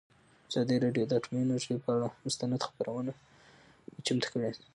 ازادي 0.49 0.77
راډیو 0.85 1.05
د 1.07 1.11
اټومي 1.19 1.39
انرژي 1.43 1.75
پر 1.83 1.91
اړه 1.95 2.07
مستند 2.25 2.61
خپرونه 2.67 3.11
چمتو 4.05 4.27
کړې. 4.33 4.49